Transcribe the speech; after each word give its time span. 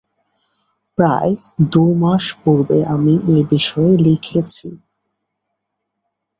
প্রায় 0.97 1.31
দু-মাস 1.71 2.23
পূর্বে 2.41 2.79
আমি 2.93 3.13
এ-বিষয়ে 3.35 3.93
লিখেছি। 4.05 4.67